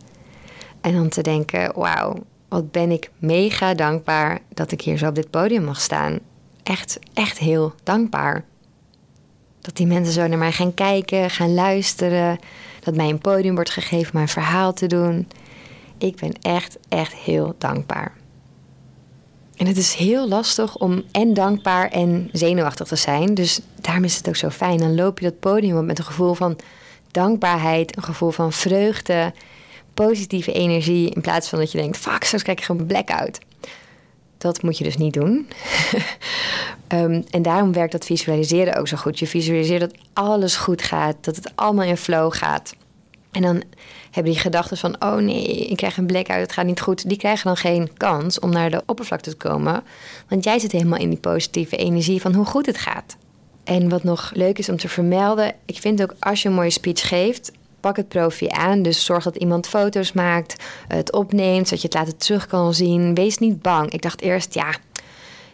En 0.80 0.92
dan 0.92 1.08
te 1.08 1.22
denken, 1.22 1.72
wauw, 1.74 2.14
wat 2.48 2.70
ben 2.70 2.90
ik 2.90 3.10
mega 3.18 3.74
dankbaar 3.74 4.38
dat 4.54 4.72
ik 4.72 4.80
hier 4.80 4.98
zo 4.98 5.06
op 5.08 5.14
dit 5.14 5.30
podium 5.30 5.64
mag 5.64 5.80
staan. 5.80 6.18
Echt, 6.62 6.98
echt 7.14 7.38
heel 7.38 7.74
dankbaar. 7.82 8.44
Dat 9.60 9.76
die 9.76 9.86
mensen 9.86 10.12
zo 10.12 10.26
naar 10.26 10.38
mij 10.38 10.52
gaan 10.52 10.74
kijken, 10.74 11.30
gaan 11.30 11.54
luisteren. 11.54 12.38
Dat 12.80 12.94
mij 12.94 13.08
een 13.08 13.18
podium 13.18 13.54
wordt 13.54 13.70
gegeven 13.70 14.06
om 14.06 14.16
mijn 14.16 14.28
verhaal 14.28 14.72
te 14.72 14.86
doen. 14.86 15.28
Ik 15.98 16.16
ben 16.16 16.32
echt, 16.40 16.78
echt 16.88 17.14
heel 17.14 17.54
dankbaar. 17.58 18.12
En 19.56 19.66
het 19.66 19.76
is 19.76 19.94
heel 19.94 20.28
lastig 20.28 20.76
om 20.76 21.02
en 21.12 21.34
dankbaar 21.34 21.88
en 21.90 22.28
zenuwachtig 22.32 22.86
te 22.86 22.96
zijn. 22.96 23.34
Dus 23.34 23.60
daarom 23.80 24.04
is 24.04 24.16
het 24.16 24.28
ook 24.28 24.36
zo 24.36 24.50
fijn. 24.50 24.78
Dan 24.78 24.94
loop 24.94 25.18
je 25.18 25.24
dat 25.24 25.40
podium 25.40 25.78
op 25.78 25.84
met 25.84 25.98
een 25.98 26.04
gevoel 26.04 26.34
van 26.34 26.56
dankbaarheid, 27.16 27.96
een 27.96 28.02
gevoel 28.02 28.30
van 28.30 28.52
vreugde, 28.52 29.32
positieve 29.94 30.52
energie. 30.52 31.10
In 31.10 31.20
plaats 31.20 31.48
van 31.48 31.58
dat 31.58 31.72
je 31.72 31.78
denkt, 31.78 31.96
fuck, 31.96 32.24
straks 32.24 32.42
krijg 32.42 32.58
ik 32.58 32.64
gewoon 32.64 32.86
blackout. 32.86 33.38
Dat 34.38 34.62
moet 34.62 34.78
je 34.78 34.84
dus 34.84 34.96
niet 34.96 35.14
doen. 35.14 35.48
um, 36.88 37.24
en 37.36 37.42
daarom 37.42 37.72
werkt 37.72 37.92
dat 37.92 38.04
visualiseren 38.04 38.76
ook 38.76 38.88
zo 38.88 38.96
goed. 38.96 39.18
Je 39.18 39.26
visualiseert 39.26 39.80
dat 39.80 39.94
alles 40.12 40.56
goed 40.56 40.82
gaat, 40.82 41.16
dat 41.20 41.36
het 41.36 41.52
allemaal 41.54 41.86
in 41.86 41.96
flow 41.96 42.32
gaat. 42.32 42.74
En 43.32 43.42
dan 43.42 43.62
hebben 44.10 44.32
die 44.32 44.40
gedachten 44.40 44.76
van, 44.76 44.96
oh 44.98 45.16
nee, 45.16 45.66
ik 45.66 45.76
krijg 45.76 45.96
een 45.96 46.06
blackout, 46.06 46.40
het 46.40 46.52
gaat 46.52 46.66
niet 46.66 46.80
goed. 46.80 47.08
Die 47.08 47.18
krijgen 47.18 47.46
dan 47.46 47.56
geen 47.56 47.90
kans 47.96 48.38
om 48.38 48.50
naar 48.50 48.70
de 48.70 48.82
oppervlakte 48.86 49.30
te 49.30 49.36
komen. 49.36 49.84
Want 50.28 50.44
jij 50.44 50.58
zit 50.58 50.72
helemaal 50.72 50.98
in 50.98 51.08
die 51.08 51.18
positieve 51.18 51.76
energie 51.76 52.20
van 52.20 52.34
hoe 52.34 52.44
goed 52.44 52.66
het 52.66 52.78
gaat. 52.78 53.16
En 53.66 53.88
wat 53.88 54.04
nog 54.04 54.30
leuk 54.34 54.58
is 54.58 54.68
om 54.68 54.76
te 54.76 54.88
vermelden, 54.88 55.52
ik 55.64 55.78
vind 55.78 56.02
ook 56.02 56.14
als 56.20 56.42
je 56.42 56.48
een 56.48 56.54
mooie 56.54 56.70
speech 56.70 57.08
geeft, 57.08 57.52
pak 57.80 57.96
het 57.96 58.08
profi 58.08 58.46
aan. 58.48 58.82
Dus 58.82 59.04
zorg 59.04 59.24
dat 59.24 59.36
iemand 59.36 59.68
foto's 59.68 60.12
maakt, 60.12 60.64
het 60.88 61.12
opneemt, 61.12 61.68
zodat 61.68 61.80
je 61.80 61.88
het 61.88 61.96
later 61.96 62.16
terug 62.16 62.46
kan 62.46 62.74
zien. 62.74 63.14
Wees 63.14 63.38
niet 63.38 63.62
bang. 63.62 63.90
Ik 63.90 64.02
dacht 64.02 64.20
eerst, 64.20 64.54
ja, 64.54 64.74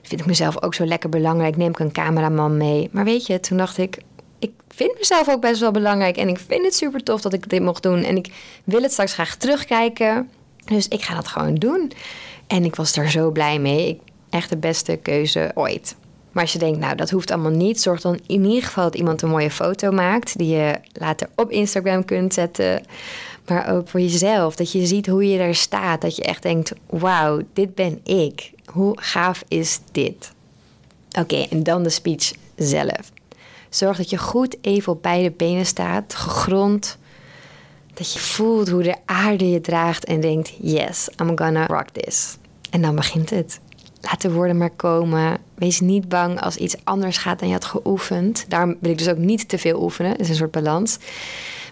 Vind 0.03 0.21
ik 0.21 0.27
mezelf 0.27 0.63
ook 0.63 0.75
zo 0.75 0.85
lekker 0.85 1.09
belangrijk. 1.09 1.57
Neem 1.57 1.71
ik 1.71 1.79
een 1.79 1.93
cameraman 1.93 2.57
mee. 2.57 2.89
Maar 2.93 3.05
weet 3.05 3.27
je, 3.27 3.41
toen 3.41 3.57
dacht 3.57 3.79
ik, 3.79 3.99
ik 4.39 4.53
vind 4.69 4.99
mezelf 4.99 5.29
ook 5.29 5.41
best 5.41 5.61
wel 5.61 5.71
belangrijk. 5.71 6.17
En 6.17 6.29
ik 6.29 6.39
vind 6.47 6.65
het 6.65 6.75
super 6.75 7.03
tof 7.03 7.21
dat 7.21 7.33
ik 7.33 7.49
dit 7.49 7.63
mocht 7.63 7.83
doen. 7.83 8.03
En 8.03 8.17
ik 8.17 8.33
wil 8.65 8.83
het 8.83 8.93
straks 8.93 9.13
graag 9.13 9.37
terugkijken. 9.37 10.31
Dus 10.65 10.89
ik 10.89 11.03
ga 11.03 11.15
dat 11.15 11.27
gewoon 11.29 11.55
doen. 11.55 11.93
En 12.47 12.65
ik 12.65 12.77
was 12.77 12.95
daar 12.95 13.11
zo 13.11 13.31
blij 13.31 13.59
mee. 13.59 13.89
Ik, 13.89 14.01
echt 14.31 14.51
de 14.51 14.57
beste 14.57 14.97
keuze 14.97 15.51
ooit. 15.55 15.97
Maar 16.33 16.43
als 16.43 16.53
je 16.53 16.59
denkt, 16.59 16.79
nou, 16.79 16.97
dat 16.97 17.11
hoeft 17.11 17.31
allemaal 17.31 17.51
niet, 17.51 17.81
zorg 17.81 18.01
dan 18.01 18.21
in 18.27 18.45
ieder 18.45 18.63
geval 18.63 18.85
dat 18.85 18.95
iemand 18.95 19.23
een 19.23 19.29
mooie 19.29 19.51
foto 19.51 19.91
maakt. 19.91 20.39
Die 20.39 20.57
je 20.57 20.75
later 20.93 21.29
op 21.37 21.51
Instagram 21.51 22.05
kunt 22.05 22.35
zetten. 22.35 22.83
Maar 23.47 23.75
ook 23.75 23.89
voor 23.89 24.01
jezelf. 24.01 24.57
Dat 24.57 24.73
je 24.73 24.87
ziet 24.87 25.07
hoe 25.07 25.29
je 25.29 25.39
daar 25.39 25.55
staat. 25.55 26.01
Dat 26.01 26.17
je 26.17 26.23
echt 26.23 26.43
denkt, 26.43 26.73
wauw, 26.87 27.41
dit 27.53 27.75
ben 27.75 28.01
ik. 28.05 28.51
Hoe 28.65 28.99
gaaf 29.01 29.45
is 29.49 29.81
dit? 29.93 30.33
Oké, 31.19 31.47
en 31.51 31.63
dan 31.63 31.83
de 31.83 31.91
speech 31.91 32.33
zelf. 32.57 33.13
Zorg 33.69 33.97
dat 33.97 34.11
je 34.11 34.19
goed 34.19 34.57
even 34.61 34.93
op 34.93 35.03
beide 35.03 35.31
benen 35.31 35.67
staat, 35.67 36.15
gegrond. 36.15 36.99
Dat 37.95 38.13
je 38.13 38.19
voelt 38.19 38.69
hoe 38.69 38.83
de 38.83 38.97
aarde 39.05 39.51
je 39.51 39.61
draagt 39.61 40.05
en 40.05 40.21
denkt: 40.21 40.53
Yes, 40.61 41.09
I'm 41.21 41.39
gonna 41.39 41.67
rock 41.67 41.89
this. 41.89 42.37
En 42.71 42.83
dan 42.83 42.95
begint 42.95 43.31
het. 43.31 43.61
Laat 44.01 44.23
de 44.23 44.33
woorden 44.33 44.57
maar 44.57 44.71
komen. 44.71 45.39
Wees 45.63 45.81
niet 45.81 46.09
bang 46.09 46.41
als 46.41 46.57
iets 46.57 46.77
anders 46.85 47.17
gaat 47.17 47.39
dan 47.39 47.49
je 47.49 47.55
had 47.55 47.65
geoefend. 47.65 48.45
Daarom 48.49 48.77
wil 48.81 48.91
ik 48.91 48.99
dus 48.99 49.09
ook 49.09 49.17
niet 49.17 49.49
te 49.49 49.59
veel 49.59 49.83
oefenen. 49.83 50.11
Dat 50.11 50.21
is 50.21 50.29
een 50.29 50.35
soort 50.35 50.51
balans. 50.51 50.99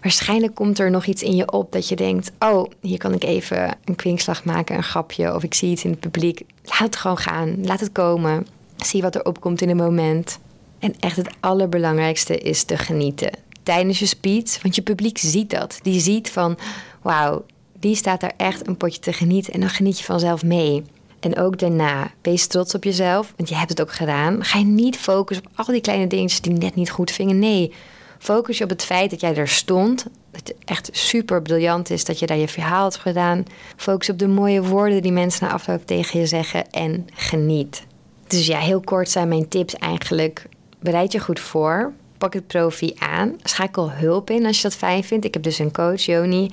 Waarschijnlijk 0.02 0.54
komt 0.54 0.78
er 0.78 0.90
nog 0.90 1.06
iets 1.06 1.22
in 1.22 1.36
je 1.36 1.52
op 1.52 1.72
dat 1.72 1.88
je 1.88 1.96
denkt: 1.96 2.32
Oh, 2.38 2.70
hier 2.80 2.98
kan 2.98 3.12
ik 3.12 3.24
even 3.24 3.76
een 3.84 3.96
kwinkslag 3.96 4.44
maken, 4.44 4.76
een 4.76 4.82
grapje. 4.82 5.34
Of 5.34 5.42
ik 5.42 5.54
zie 5.54 5.70
iets 5.70 5.84
in 5.84 5.90
het 5.90 6.00
publiek. 6.00 6.42
Laat 6.64 6.78
het 6.78 6.96
gewoon 6.96 7.18
gaan. 7.18 7.66
Laat 7.66 7.80
het 7.80 7.92
komen. 7.92 8.46
Zie 8.76 9.02
wat 9.02 9.14
er 9.14 9.24
opkomt 9.24 9.60
in 9.60 9.68
een 9.68 9.76
moment. 9.76 10.38
En 10.78 10.94
echt 11.00 11.16
het 11.16 11.30
allerbelangrijkste 11.40 12.38
is 12.38 12.64
te 12.64 12.76
genieten 12.76 13.30
tijdens 13.62 13.98
je 13.98 14.06
speech. 14.06 14.62
Want 14.62 14.74
je 14.74 14.82
publiek 14.82 15.18
ziet 15.18 15.50
dat. 15.50 15.78
Die 15.82 16.00
ziet 16.00 16.30
van, 16.30 16.58
wauw, 17.02 17.44
die 17.78 17.94
staat 17.94 18.20
daar 18.20 18.34
echt 18.36 18.66
een 18.66 18.76
potje 18.76 19.00
te 19.00 19.12
genieten. 19.12 19.52
En 19.52 19.60
dan 19.60 19.68
geniet 19.68 19.98
je 19.98 20.04
vanzelf 20.04 20.42
mee. 20.42 20.82
En 21.20 21.38
ook 21.38 21.58
daarna, 21.58 22.10
wees 22.22 22.46
trots 22.46 22.74
op 22.74 22.84
jezelf, 22.84 23.32
want 23.36 23.48
je 23.48 23.54
hebt 23.54 23.70
het 23.70 23.80
ook 23.80 23.92
gedaan. 23.92 24.44
Ga 24.44 24.58
je 24.58 24.64
niet 24.64 24.96
focussen 24.96 25.46
op 25.46 25.52
al 25.56 25.72
die 25.72 25.80
kleine 25.80 26.06
dingetjes 26.06 26.40
die 26.40 26.52
net 26.52 26.74
niet 26.74 26.90
goed 26.90 27.10
vingen. 27.10 27.38
Nee, 27.38 27.72
focus 28.18 28.58
je 28.58 28.64
op 28.64 28.70
het 28.70 28.84
feit 28.84 29.10
dat 29.10 29.20
jij 29.20 29.36
er 29.36 29.48
stond. 29.48 30.06
Dat 30.30 30.48
het 30.48 30.54
echt 30.64 30.88
super 30.92 31.42
briljant 31.42 31.90
is 31.90 32.04
dat 32.04 32.18
je 32.18 32.26
daar 32.26 32.36
je 32.36 32.48
verhaal 32.48 32.82
hebt 32.82 32.96
gedaan. 32.96 33.44
Focus 33.76 34.10
op 34.10 34.18
de 34.18 34.28
mooie 34.28 34.62
woorden 34.62 35.02
die 35.02 35.12
mensen 35.12 35.46
na 35.46 35.52
afloop 35.52 35.86
tegen 35.86 36.20
je 36.20 36.26
zeggen 36.26 36.70
en 36.70 37.06
geniet. 37.14 37.86
Dus 38.26 38.46
ja, 38.46 38.58
heel 38.58 38.80
kort 38.80 39.10
zijn 39.10 39.28
mijn 39.28 39.48
tips 39.48 39.74
eigenlijk. 39.74 40.46
Bereid 40.78 41.12
je 41.12 41.20
goed 41.20 41.40
voor 41.40 41.92
pak 42.20 42.34
het 42.34 42.46
profi 42.46 42.94
aan. 42.98 43.36
Schakel 43.42 43.90
hulp 43.90 44.30
in 44.30 44.46
als 44.46 44.56
je 44.56 44.62
dat 44.62 44.76
fijn 44.76 45.04
vindt. 45.04 45.24
Ik 45.24 45.34
heb 45.34 45.42
dus 45.42 45.58
een 45.58 45.72
coach, 45.72 46.00
Joni. 46.00 46.50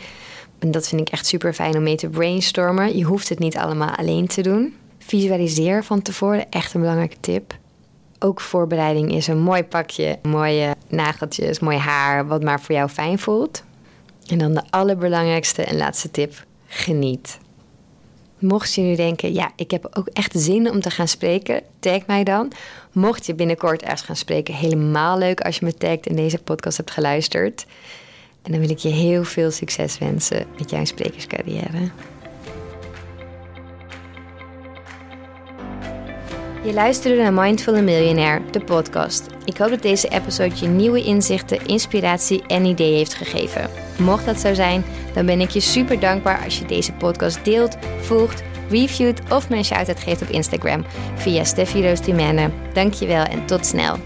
En 0.60 0.72
dat 0.72 0.88
vind 0.88 1.02
ik 1.02 1.10
echt 1.10 1.26
super 1.26 1.54
fijn 1.54 1.76
om 1.76 1.84
mee 1.84 1.96
te 1.96 2.10
brainstormen. 2.10 2.98
Je 2.98 3.04
hoeft 3.04 3.30
het 3.30 3.40
niet 3.40 3.58
allemaal 3.58 3.96
alleen 3.96 4.28
te 4.28 4.42
doen. 4.42 4.76
Visualiseer 4.98 5.84
van 5.84 6.02
tevoren, 6.02 6.50
echt 6.50 6.74
een 6.74 6.82
belangrijke 6.82 7.20
tip. 7.20 7.56
Ook 8.20 8.42
voorbereiding 8.42 9.12
is 9.12 9.28
een 9.28 9.40
mooi 9.40 9.64
pakje, 9.64 10.20
mooie 10.22 10.76
nageltjes, 10.88 11.60
mooi 11.60 11.78
haar, 11.78 12.28
wat 12.28 12.44
maar 12.44 12.62
voor 12.62 12.76
jou 12.76 12.90
fijn 12.90 13.20
voelt. 13.20 13.64
En 14.28 14.38
dan 14.38 14.54
de 14.54 14.64
allerbelangrijkste 14.70 15.64
en 15.64 15.78
laatste 15.78 16.12
tip: 16.12 16.46
geniet. 16.68 17.38
Mocht 18.40 18.74
je 18.74 18.82
nu 18.82 18.96
denken, 18.96 19.34
ja, 19.34 19.52
ik 19.56 19.72
heb 19.72 19.88
ook 19.92 20.08
echt 20.08 20.32
zin 20.36 20.70
om 20.70 20.82
te 20.82 20.90
gaan 20.90 21.08
spreken, 21.08 21.62
tag 21.80 22.06
mij 22.06 22.24
dan. 22.24 22.52
Mocht 22.92 23.26
je 23.26 23.36
binnenkort 23.36 23.82
ergens 23.82 24.02
gaan 24.02 24.16
spreken, 24.16 24.54
helemaal 24.54 25.18
leuk 25.18 25.42
als 25.42 25.58
je 25.58 25.66
me 25.66 25.74
tagt 25.74 26.08
en 26.08 26.16
deze 26.16 26.38
podcast 26.38 26.78
hebt 26.78 26.92
geluisterd. 26.92 27.66
En 28.48 28.54
dan 28.54 28.62
wil 28.62 28.70
ik 28.70 28.78
je 28.78 28.90
heel 28.90 29.24
veel 29.24 29.52
succes 29.52 29.98
wensen 29.98 30.46
met 30.58 30.70
jouw 30.70 30.86
sprekerscarrière. 30.86 31.90
Je 36.64 36.74
luisterde 36.74 37.22
naar 37.22 37.34
Mindful 37.34 37.84
Millionaire, 37.84 38.44
de 38.52 38.60
podcast. 38.60 39.26
Ik 39.46 39.58
hoop 39.58 39.70
dat 39.70 39.82
deze 39.82 40.08
episode 40.08 40.56
je 40.60 40.68
nieuwe 40.68 41.04
inzichten, 41.04 41.66
inspiratie 41.66 42.44
en 42.46 42.66
ideeën 42.66 42.98
heeft 42.98 43.14
gegeven. 43.14 43.70
Mocht 43.98 44.26
dat 44.26 44.40
zo 44.40 44.54
zijn, 44.54 44.84
dan 45.14 45.26
ben 45.26 45.42
ik 45.42 45.50
je 45.50 45.60
super 45.60 46.00
dankbaar 46.00 46.44
als 46.44 46.60
je 46.60 46.66
deze 46.66 46.94
podcast 46.94 47.46
deelt, 47.46 47.78
volgt, 48.02 48.44
reviewt 48.70 49.22
of 49.32 49.50
een 49.50 49.66
shout-out 49.66 50.00
geeft 50.00 50.22
op 50.22 50.30
Instagram 50.30 50.86
via 51.16 51.44
Steffi 51.44 51.88
Roos 51.88 52.00
Dankjewel 52.74 53.24
en 53.24 53.46
tot 53.46 53.66
snel. 53.66 53.98